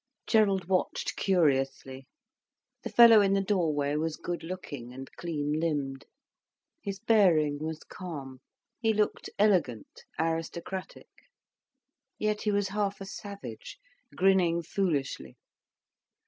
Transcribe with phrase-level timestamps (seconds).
[0.25, 2.07] Gerald watched curiously.
[2.81, 6.05] The fellow in the doorway was goodlooking and clean limbed,
[6.81, 8.41] his bearing was calm,
[8.79, 11.29] he looked elegant, aristocratic.
[12.17, 13.77] Yet he was half a savage,
[14.15, 15.37] grinning foolishly.